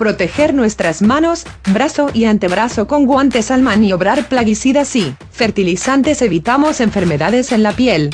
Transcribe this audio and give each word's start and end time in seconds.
Proteger 0.00 0.54
nuestras 0.54 1.02
manos, 1.02 1.44
brazo 1.74 2.08
y 2.14 2.24
antebrazo 2.24 2.86
con 2.86 3.04
guantes 3.04 3.50
al 3.50 3.60
maniobrar 3.60 4.30
plaguicidas 4.30 4.96
y 4.96 5.14
fertilizantes. 5.30 6.22
Evitamos 6.22 6.80
enfermedades 6.80 7.52
en 7.52 7.62
la 7.62 7.72
piel, 7.72 8.08